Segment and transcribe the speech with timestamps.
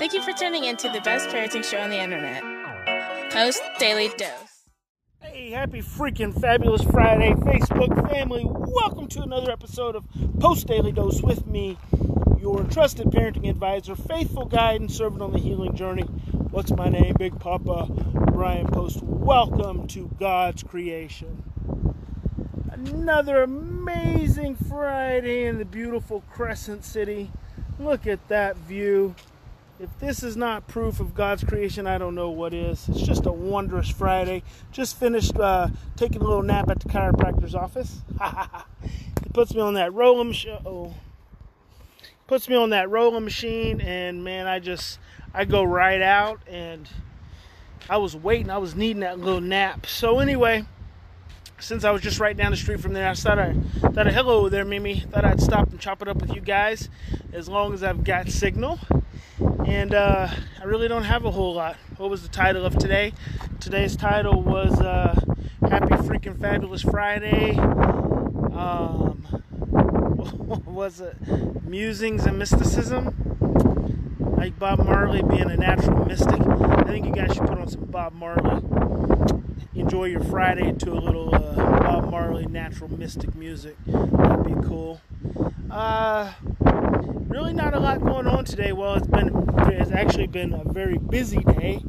[0.00, 2.42] Thank you for tuning in to the best parenting show on the internet,
[3.30, 4.64] Post Daily Dose.
[5.20, 8.44] Hey, happy freaking fabulous Friday, Facebook family.
[8.46, 10.04] Welcome to another episode of
[10.38, 11.76] Post Daily Dose with me,
[12.40, 16.04] your trusted parenting advisor, faithful guide, and servant on the healing journey.
[16.50, 17.14] What's my name?
[17.18, 17.86] Big Papa
[18.32, 19.02] Brian Post.
[19.02, 21.42] Welcome to God's creation.
[22.72, 27.30] Another amazing Friday in the beautiful Crescent City.
[27.78, 29.14] Look at that view.
[29.82, 32.86] If this is not proof of God's creation, I don't know what is.
[32.90, 34.42] It's just a wondrous Friday.
[34.72, 38.02] Just finished uh, taking a little nap at the chiropractor's office.
[38.20, 40.58] it puts me on that rolling machine.
[40.66, 40.92] Oh,
[42.26, 44.98] puts me on that rolling machine, and man, I just
[45.32, 46.40] I go right out.
[46.46, 46.86] And
[47.88, 48.50] I was waiting.
[48.50, 49.86] I was needing that little nap.
[49.86, 50.66] So anyway,
[51.58, 54.12] since I was just right down the street from there, I thought I thought a
[54.12, 55.00] hello there, Mimi.
[55.00, 56.90] Thought I'd stop and chop it up with you guys,
[57.32, 58.78] as long as I've got signal
[59.40, 60.28] and uh,
[60.60, 61.76] I really don't have a whole lot.
[61.96, 63.12] What was the title of today?
[63.60, 65.18] Today's title was uh,
[65.62, 67.56] Happy Freaking Fabulous Friday.
[67.56, 69.22] Um,
[69.70, 71.16] what was it?
[71.64, 73.14] Musings and Mysticism.
[74.36, 76.40] Like Bob Marley being a natural mystic.
[76.40, 78.62] I think you guys should put on some Bob Marley.
[79.74, 83.76] Enjoy your Friday to a little uh, Bob Marley natural mystic music.
[83.86, 85.00] That'd be cool.
[85.70, 86.32] Uh,
[87.30, 88.72] really not a lot going on today.
[88.72, 89.30] Well, it's been
[89.68, 91.80] it's actually been a very busy day.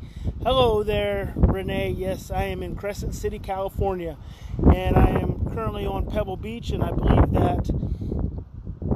[0.43, 1.89] Hello there, Renee.
[1.97, 4.17] Yes, I am in Crescent City, California,
[4.73, 7.69] and I am currently on Pebble Beach, and I believe that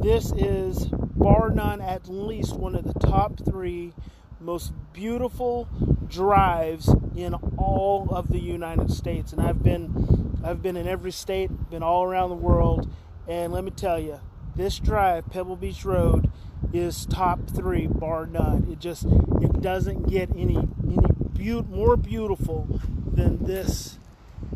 [0.04, 0.86] this is
[1.16, 3.94] bar none at least one of the top three
[4.40, 5.68] most beautiful
[6.08, 9.34] drives in all of the United States.
[9.34, 12.88] And I've been I've been in every state, been all around the world,
[13.28, 14.20] and let me tell you,
[14.56, 16.32] this drive, Pebble Beach Road,
[16.74, 18.68] is top three, bar none.
[18.72, 22.80] It just it doesn't get any any be- more beautiful
[23.12, 24.00] than this.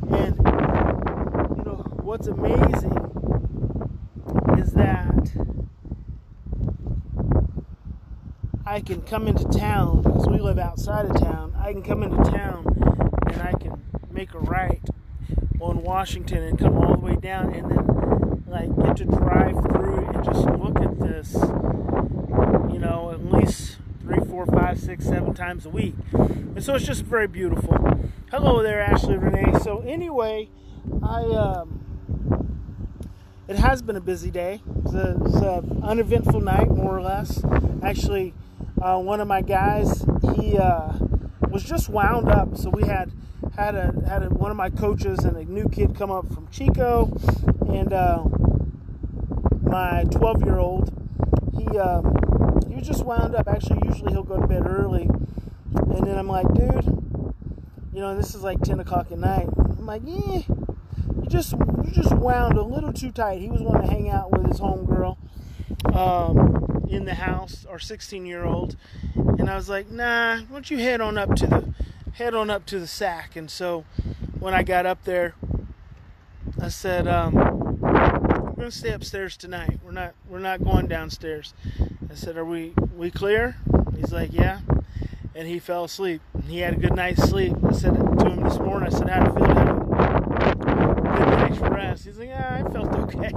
[0.10, 2.96] And you know what's amazing
[4.58, 5.32] is that
[8.66, 11.56] I can come into town because we live outside of town.
[11.60, 12.66] I can come into town
[13.28, 14.82] and I can make a right
[15.60, 20.08] on Washington and come all the way down and then like get to drive through
[20.08, 21.34] and just look at this
[22.74, 25.94] you know at least three four five six seven times a week.
[26.14, 27.78] And so it's just very beautiful.
[28.32, 29.58] Hello there ashley renee.
[29.62, 30.50] So anyway
[31.04, 31.76] i um
[33.48, 34.62] it has been a busy day.
[34.86, 37.44] It's an uneventful night more or less.
[37.84, 38.34] Actually
[38.82, 40.06] uh, one of my guys
[40.36, 40.94] he uh,
[41.50, 42.58] was just wound up.
[42.58, 43.12] So we had
[43.56, 46.48] had a had a, one of my coaches and a new kid come up from
[46.50, 47.12] Chico,
[47.68, 48.24] and uh,
[49.70, 50.92] my 12 year old.
[51.58, 53.48] He um, he was just wound up.
[53.48, 56.86] Actually, usually he'll go to bed early, and then I'm like, dude,
[57.94, 59.48] you know, this is like 10 o'clock at night.
[59.58, 63.42] I'm like, yeah, you just you just wound a little too tight.
[63.42, 65.18] He was wanting to hang out with his homegirl
[65.94, 68.76] um, in the house, our 16 year old,
[69.16, 71.74] and I was like, nah, why don't you head on up to the
[72.20, 73.36] head on up to the sack.
[73.36, 73.86] And so
[74.40, 75.36] when I got up there,
[76.62, 77.69] I said, um,
[78.60, 79.80] "We're gonna stay upstairs tonight.
[79.86, 81.54] We're not we're not going downstairs."
[82.12, 83.56] I said, "Are we we clear?"
[83.96, 84.60] He's like, "Yeah."
[85.34, 86.22] And he fell asleep.
[86.46, 87.54] He had a good night's sleep.
[87.66, 89.56] I said to him this morning, I said, "How do you feel
[91.16, 93.32] good night's rest?" He's like, "Yeah, I felt okay."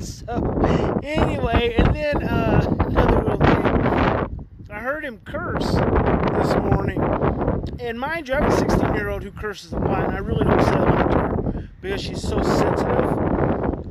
[0.00, 7.00] so anyway, and then uh, another little thing, I heard him curse this morning.
[7.78, 10.18] And mind you, I have a 16 year old who curses a lot, and I
[10.18, 11.36] really don't say a lot to her
[11.80, 13.35] because she's so sensitive.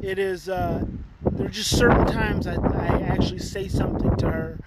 [0.06, 0.86] It is, uh,
[1.32, 4.60] there are just certain times I, I actually say something to her.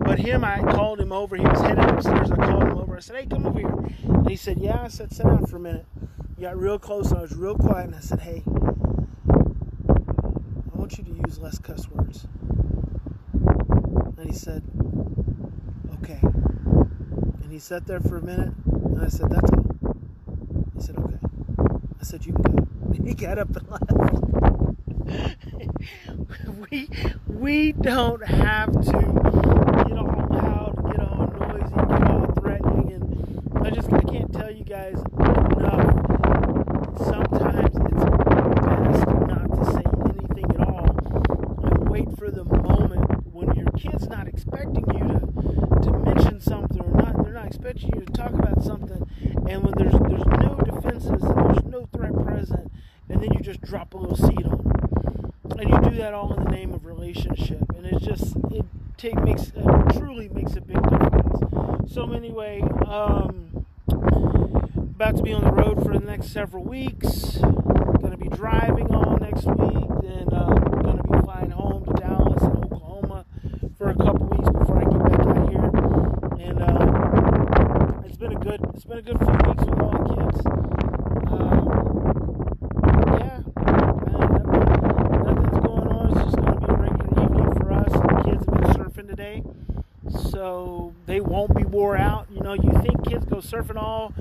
[0.00, 1.36] But him, I called him over.
[1.36, 2.30] He was headed upstairs.
[2.30, 2.96] I called him over.
[2.96, 3.74] I said, hey, come over here.
[4.04, 4.80] And he said, yeah.
[4.84, 5.84] I said, sit down for a minute.
[6.34, 9.32] He got real close, and I was real quiet, and I said, hey, I
[10.72, 12.26] want you to use less cuss words.
[13.34, 14.62] And he said,
[16.00, 16.20] okay.
[16.22, 19.94] And he sat there for a minute, and I said, That's all.
[20.74, 21.18] He said, Okay.
[22.00, 22.66] I said, You can go.
[22.94, 24.55] And he got up and left.
[26.70, 26.88] we,
[27.26, 32.92] we don't have to get all loud, get all noisy, get all threatening.
[32.92, 35.96] And I just, I can't tell you guys enough.
[36.98, 38.04] Sometimes it's
[38.64, 40.88] best not to say anything at all
[41.64, 46.80] and wait for the moment when your kid's not expecting you to, to mention something
[46.80, 49.08] or not they're not expecting you to talk about something
[49.48, 52.70] and when there's there's no defenses and there's no threat present
[53.08, 54.85] and then you just drop a little seed on them
[55.58, 58.64] and you do that all in the name of relationship, and it just it
[58.96, 59.64] take makes it
[59.96, 61.92] truly makes a big difference.
[61.92, 67.38] So anyway, um, about to be on the road for the next several weeks.
[68.06, 72.64] To be driving all next week, then uh, to be flying home to Dallas and
[72.64, 73.24] Oklahoma
[73.76, 75.70] for a couple weeks before I get back out here.
[76.40, 80.14] And uh, it's been a good it's been a good few weeks with all the
[80.14, 80.46] kids.
[81.34, 81.66] Um,
[83.18, 84.26] yeah, uh,
[85.26, 86.06] nothing's going on.
[86.12, 87.92] It's just going to be a regular evening for us.
[87.92, 89.42] The kids have been surfing today,
[90.30, 92.26] so they won't be wore out.
[92.30, 94.12] You know, you think kids go surfing all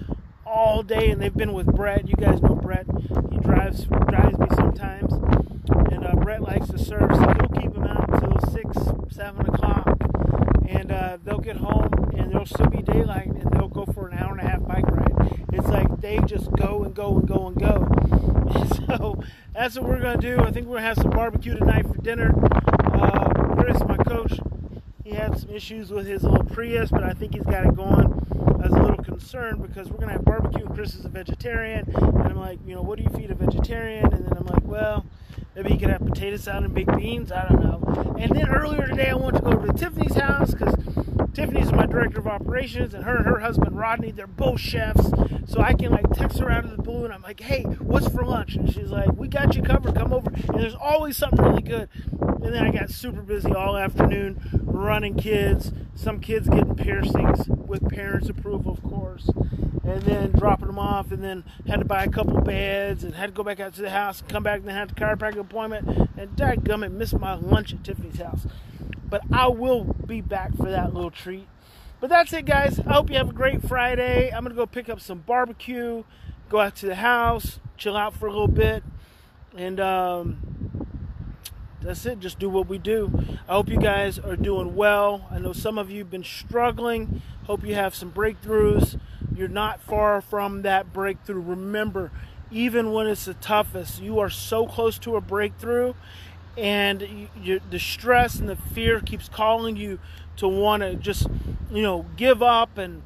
[0.46, 2.08] all day, and they've been with Brett.
[2.08, 2.86] You guys know Brett.
[3.32, 5.12] He drives drives me sometimes,
[5.92, 8.78] and uh, Brett likes to surf, so he'll keep them out until six,
[9.14, 9.98] seven o'clock,
[10.70, 14.18] and uh, they'll get home, and there'll still be daylight, and they'll go for an
[14.18, 15.48] hour and a half bike ride.
[15.52, 17.90] It's like they just go and go and go and go.
[18.88, 19.22] so
[19.54, 20.40] that's what we're gonna do.
[20.40, 22.34] I think we're gonna have some barbecue tonight for dinner.
[22.94, 24.40] Uh, Chris, my coach,
[25.06, 28.12] he had some issues with his little Prius, but I think he's got it going.
[28.60, 30.66] I was a little concerned because we're gonna have barbecue.
[30.66, 33.36] and Chris is a vegetarian, and I'm like, you know, what do you feed a
[33.36, 34.12] vegetarian?
[34.12, 35.06] And then I'm like, well,
[35.56, 37.32] maybe he could have potato salad and baked beans.
[37.32, 38.16] I don't know.
[38.18, 40.74] And then earlier today, I wanted to go to Tiffany's house because
[41.36, 45.06] Tiffany's my director of operations, and her and her husband Rodney, they're both chefs.
[45.46, 48.08] So I can like text her out of the blue, and I'm like, hey, what's
[48.10, 48.56] for lunch?
[48.56, 49.94] And she's like, we got you covered.
[49.94, 50.32] Come over.
[50.32, 51.90] And there's always something really good.
[52.20, 55.72] And then I got super busy all afternoon running kids.
[55.96, 59.30] Some kids getting piercings with parents' approval, of course.
[59.84, 63.28] And then dropping them off, and then had to buy a couple beds, and had
[63.28, 65.40] to go back out to the house, and come back, and then had the chiropractic
[65.40, 66.10] appointment.
[66.18, 68.48] And dadgummit, missed my lunch at Tiffany's house.
[69.08, 71.48] But I will be back for that little treat.
[72.02, 72.80] But that's it, guys.
[72.80, 74.30] I hope you have a great Friday.
[74.30, 76.04] I'm to go pick up some barbecue,
[76.50, 78.84] go out to the house, chill out for a little bit.
[79.56, 80.55] And um,
[81.86, 82.20] that's it.
[82.20, 83.12] Just do what we do.
[83.48, 85.28] I hope you guys are doing well.
[85.32, 87.22] I know some of you have been struggling.
[87.46, 89.00] Hope you have some breakthroughs.
[89.36, 91.42] You're not far from that breakthrough.
[91.42, 92.12] Remember,
[92.52, 95.94] even when it's the toughest, you are so close to a breakthrough
[96.58, 100.00] and you, the stress and the fear keeps calling you
[100.38, 101.28] to want to just
[101.72, 103.02] you know give up and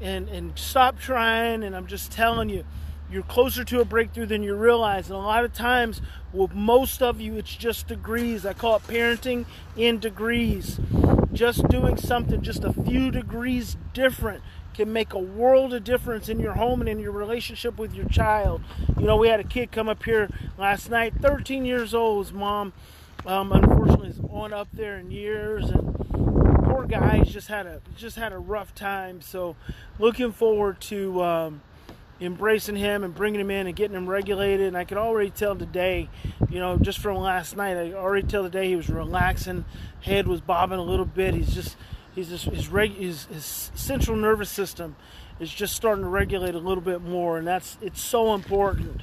[0.00, 2.64] and and stop trying and i'm just telling you
[3.12, 6.00] you're closer to a breakthrough than you realize and a lot of times
[6.32, 9.44] with most of you it's just degrees i call it parenting
[9.76, 10.80] in degrees
[11.32, 14.42] just doing something just a few degrees different
[14.74, 18.08] can make a world of difference in your home and in your relationship with your
[18.08, 18.62] child.
[18.98, 20.28] You know, we had a kid come up here
[20.58, 22.26] last night, 13 years old.
[22.26, 22.72] His mom,
[23.26, 25.94] um, unfortunately, is on up there in years, and
[26.64, 29.20] poor guy's just had a just had a rough time.
[29.20, 29.56] So,
[29.98, 31.62] looking forward to um,
[32.22, 34.66] embracing him and bringing him in and getting him regulated.
[34.66, 36.08] And I could already tell today,
[36.48, 39.64] you know, just from last night, I already tell today he was relaxing,
[40.00, 41.34] head was bobbing a little bit.
[41.34, 41.76] He's just
[42.14, 44.96] he's just his, reg, his his central nervous system
[45.40, 49.02] is just starting to regulate a little bit more, and that's it's so important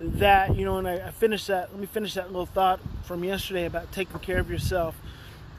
[0.00, 0.78] that you know.
[0.78, 1.70] And I, I finished that.
[1.72, 4.96] Let me finish that little thought from yesterday about taking care of yourself.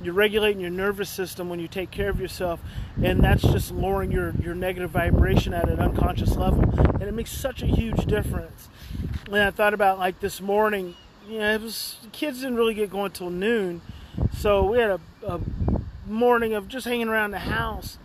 [0.03, 2.59] You're regulating your nervous system when you take care of yourself,
[3.03, 7.31] and that's just lowering your your negative vibration at an unconscious level, and it makes
[7.31, 8.69] such a huge difference.
[9.27, 10.95] And I thought about like this morning.
[11.29, 13.81] You know, it was kids didn't really get going till noon,
[14.37, 15.39] so we had a, a
[16.07, 17.97] morning of just hanging around the house.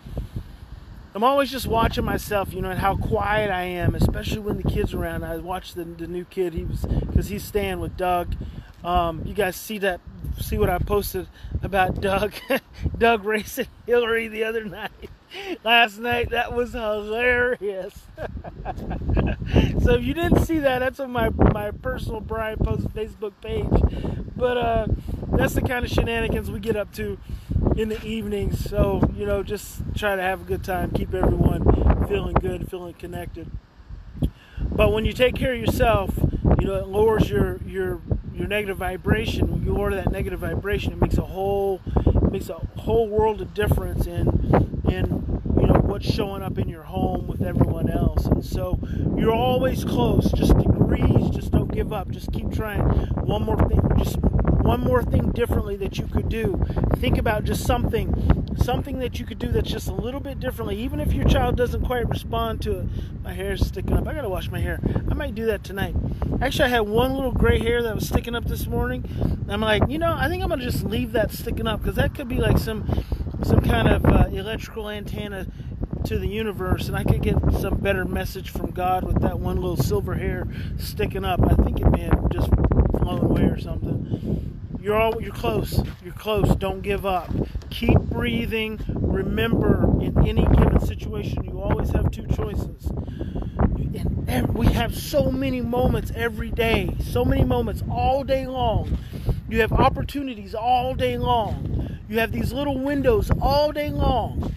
[1.14, 4.68] I'm always just watching myself, you know, and how quiet I am, especially when the
[4.68, 5.24] kids are around.
[5.24, 6.52] I watched the, the new kid.
[6.52, 8.36] He was because he's staying with Doug.
[8.84, 10.00] Um, you guys see that?
[10.40, 11.28] See what I posted
[11.62, 12.34] about Doug?
[12.98, 14.90] Doug racing Hillary the other night.
[15.64, 17.94] Last night that was hilarious.
[19.82, 23.66] so if you didn't see that, that's on my my personal Brian Post Facebook page.
[24.36, 24.86] But uh,
[25.28, 27.18] that's the kind of shenanigans we get up to
[27.76, 28.68] in the evenings.
[28.68, 32.94] So, you know, just try to have a good time, keep everyone feeling good, feeling
[32.94, 33.50] connected.
[34.60, 36.10] But when you take care of yourself,
[36.60, 38.00] you know, it lowers your your
[38.38, 39.50] your negative vibration.
[39.50, 41.80] When you lower that negative vibration, it makes a whole
[42.30, 44.28] makes a whole world of difference in
[44.90, 48.26] in you know what's showing up in your home with everyone else.
[48.26, 48.78] And so
[49.16, 52.10] you're always close, just degrees, just don't give up.
[52.10, 52.82] Just keep trying.
[52.82, 56.64] One more thing, just one more thing differently that you could do.
[56.96, 60.76] Think about just something, something that you could do that's just a little bit differently,
[60.76, 62.86] even if your child doesn't quite respond to it.
[63.22, 64.06] My hair's sticking up.
[64.06, 64.80] I gotta wash my hair.
[65.10, 65.94] I might do that tonight.
[66.40, 69.04] Actually, I had one little gray hair that was sticking up this morning.
[69.48, 72.14] I'm like, you know, I think I'm gonna just leave that sticking up because that
[72.14, 73.04] could be like some,
[73.42, 75.46] some kind of uh, electrical antenna
[76.04, 79.56] to the universe and I could get some better message from God with that one
[79.56, 80.46] little silver hair
[80.78, 81.40] sticking up.
[81.42, 82.48] I think it may have just
[82.98, 84.58] flown away or something.
[84.80, 85.82] You're all you're close.
[86.04, 86.54] You're close.
[86.54, 87.28] Don't give up.
[87.70, 88.80] Keep breathing.
[88.88, 92.90] Remember, in any given situation, you always have two choices.
[94.28, 98.98] And we have so many moments every day, so many moments all day long.
[99.48, 101.98] You have opportunities all day long.
[102.08, 104.52] You have these little windows all day long.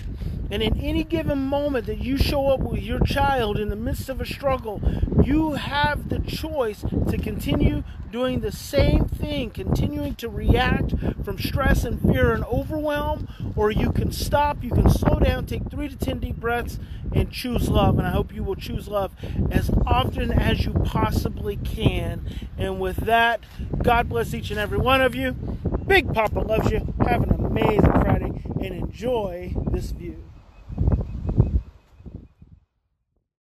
[0.51, 4.10] And in any given moment that you show up with your child in the midst
[4.10, 4.82] of a struggle,
[5.29, 11.83] you have the choice to continue doing the same thing, continuing to react from stress
[11.83, 15.95] and fear and overwhelm, or you can stop, you can slow down, take three to
[15.95, 16.79] ten deep breaths,
[17.13, 18.00] and choose love.
[18.00, 19.12] And I hope you will choose love
[19.51, 22.25] as often as you possibly can.
[22.57, 23.41] And with that,
[23.83, 25.33] God bless each and every one of you.
[25.86, 26.91] Big Papa loves you.
[27.05, 30.28] Have an amazing Friday and enjoy this view.